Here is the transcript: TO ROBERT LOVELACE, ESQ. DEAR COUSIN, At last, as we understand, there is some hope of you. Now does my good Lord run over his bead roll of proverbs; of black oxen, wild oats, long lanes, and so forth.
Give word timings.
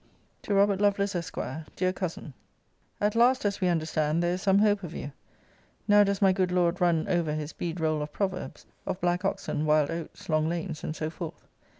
TO 0.41 0.55
ROBERT 0.55 0.81
LOVELACE, 0.81 1.13
ESQ. 1.13 1.37
DEAR 1.75 1.93
COUSIN, 1.93 2.33
At 2.99 3.13
last, 3.13 3.45
as 3.45 3.61
we 3.61 3.67
understand, 3.67 4.23
there 4.23 4.33
is 4.33 4.41
some 4.41 4.57
hope 4.57 4.81
of 4.81 4.95
you. 4.95 5.11
Now 5.87 6.03
does 6.03 6.23
my 6.23 6.33
good 6.33 6.51
Lord 6.51 6.81
run 6.81 7.07
over 7.07 7.35
his 7.35 7.53
bead 7.53 7.79
roll 7.79 8.01
of 8.01 8.11
proverbs; 8.11 8.65
of 8.87 8.99
black 8.99 9.23
oxen, 9.23 9.63
wild 9.63 9.91
oats, 9.91 10.27
long 10.27 10.49
lanes, 10.49 10.83
and 10.83 10.95
so 10.95 11.11
forth. 11.11 11.45